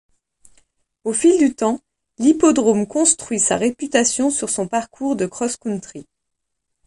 [1.03, 1.79] Au fil du temps,
[2.17, 6.07] l'hippodrome construit sa réputation sur son parcours de cross-country.